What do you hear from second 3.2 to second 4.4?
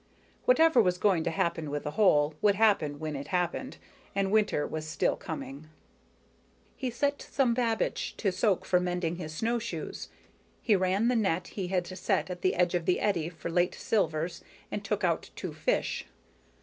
happened, and